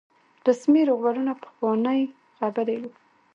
[0.47, 2.01] رسمي روغبړونه پخوانۍ
[2.37, 2.91] خبرې وي.